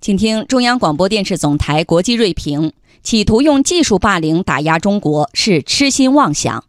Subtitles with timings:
[0.00, 6.64] 请听中央广播电视总台国际锐评：企图用技术霸凌打压中国是痴心妄想。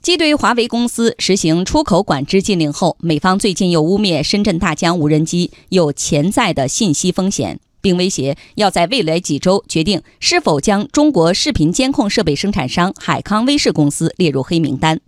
[0.00, 15.00] 继对华为公司实行出口管制禁令后，美方最近又污蔑深圳大疆无人机有潜在的信息风险，并威胁要在未来几周决定是否将中国视频监控设备生产商海康威视公司列入黑名单。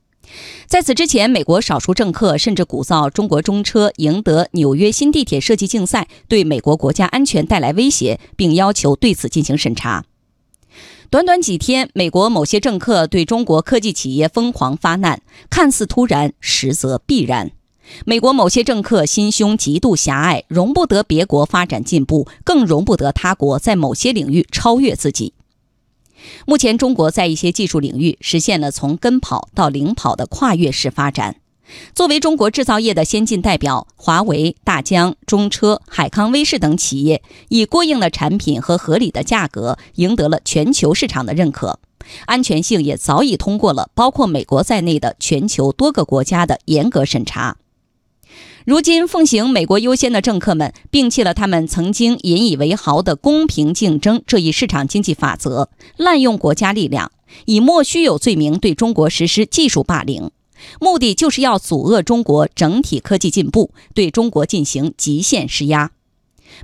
[0.67, 10.05] 在此之前，美国少数政客甚至鼓噪中国中车赢得纽约新地铁设计竞赛，对美国国家安全带来威胁，并要求对此进行审查。
[11.11, 17.51] 短短几天，美国某些政客对中国科技企业疯狂发难，看似突然，实则必然。
[18.07, 25.35] 美国某些政客心胸极度狭隘，容不得别国发展进步，更容不得他国在某些领域超越自己。
[26.47, 31.37] 目前，中国在一些技术领域实现了从跟跑到领跑的跨越式发展。
[31.95, 41.79] 作为中国制造业的先进代表，华为、大疆、中车、海康威视等企业以过硬的产品和合理的价格赢得了全球市场的认可，
[42.27, 47.57] 安全性也早已通过了包括美国在内的全球多个国家的严格审查。
[48.65, 57.11] 如今，奉行“美国优先”的政客们摒弃了他们曾经引以为豪的公平竞争这一市场经济法则，滥用国家力量，
[57.47, 60.31] 以莫须有罪名对中国实施技术霸凌，
[60.81, 65.91] 目的就是要阻遏中国整体科技进步，对中国进行极限施压。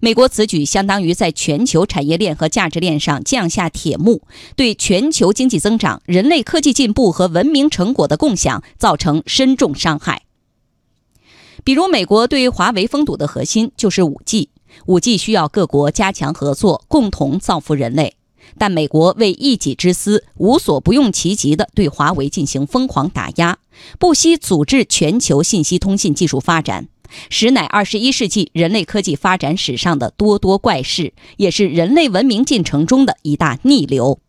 [0.01, 4.23] 美国此举相当于在全球产业链和价值链上降下铁幕，
[4.55, 10.23] 对全球经济增长、人类科技进步和文明成果的共享造成深重伤害。
[11.69, 14.49] 比如，美国对华为封堵的核心就是五 G。
[14.87, 18.15] 五 G 需要各国加强合作，共同造福人类。
[18.57, 23.59] 但美国为一己之私，无所不用其极地对华为进行疯狂打压，
[23.99, 26.89] 不惜阻滞全球信息通信技术发展，
[27.29, 34.21] 实乃二十一世纪人类科技发展史上的多多怪事，也是人类文明进程中的一大逆流。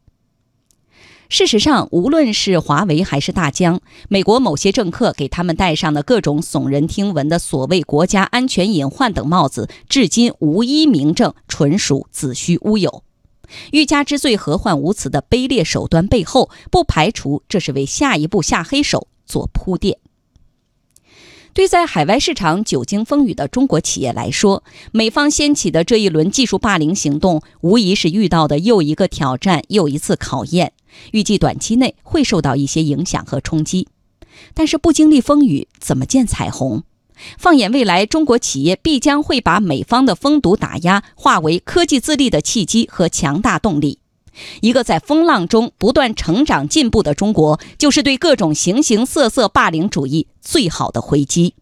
[1.29, 13.03] 事实上，无论是华为还是大疆，美国某些政客给他们戴上的各种耸人听闻的所谓国家安全隐患等帽子，至今无一明证，纯属子虚乌有。
[13.71, 19.99] 欲加之罪，何患无辞的卑劣手段背后，不排除这是为下一步下黑手做铺垫。
[21.53, 30.73] 对在海外市场久经风雨的中国企业来说，美方掀起的这一轮技术霸凌行动，无疑是遇到的又一个挑战，又一次考验。
[31.11, 33.87] 预计短期内会受到一些影响和冲击，
[34.53, 36.83] 但是不经历风雨怎么见彩虹？
[37.37, 43.99] 放眼未来，中国企业必将会把美方的封堵打压化为科技自立的契机和强大动力。
[44.61, 51.53] 一个在风浪中不断成长进步的中国，就是对各种形形色色霸凌主义最好的回击。